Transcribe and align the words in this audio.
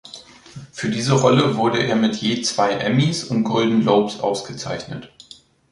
Für 0.71 0.89
diese 0.89 1.13
Rolle 1.13 1.57
wurde 1.57 1.83
er 1.85 1.95
mit 1.95 2.15
je 2.15 2.41
zwei 2.41 2.71
Emmys 2.71 3.23
und 3.23 3.43
Golden 3.43 3.81
Globes 3.81 4.19
ausgezeichnet. 4.19 5.11